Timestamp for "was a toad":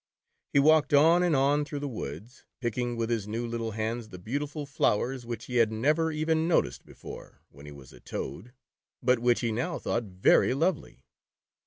7.71-8.51